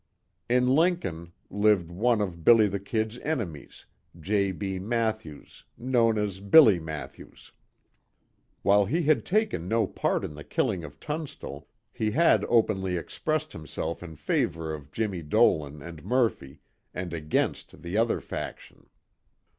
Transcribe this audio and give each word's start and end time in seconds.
In 0.49 0.65
Lincoln, 0.67 1.31
lived 1.51 1.91
one 1.91 2.21
of 2.21 2.43
"Billy 2.43 2.67
the 2.67 2.79
Kid's" 2.79 3.19
enemies, 3.19 3.85
J. 4.19 4.51
B. 4.51 4.79
Mathews, 4.79 5.63
known 5.77 6.17
as 6.17 6.39
Billy 6.39 6.79
Mathews. 6.79 7.51
While 8.63 8.87
he 8.87 9.03
had 9.03 9.23
taken 9.27 9.67
no 9.67 9.85
part 9.85 10.23
in 10.25 10.33
the 10.33 10.43
killing 10.43 10.83
of 10.83 10.99
Tunstall, 10.99 11.67
he 11.93 12.09
had 12.09 12.43
openly 12.49 12.97
expressed 12.97 13.53
himself 13.53 14.01
in 14.01 14.15
favor 14.15 14.73
of 14.73 14.91
Jimmie 14.91 15.21
Dolan 15.21 15.83
and 15.83 16.03
Murphy, 16.03 16.61
and 16.95 17.13
against 17.13 17.83
the 17.83 17.95
other 17.95 18.19
faction. 18.19 18.87